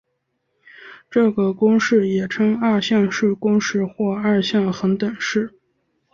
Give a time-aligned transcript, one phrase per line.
[1.11, 5.59] 这个公式也称二项式公式或二项恒等式。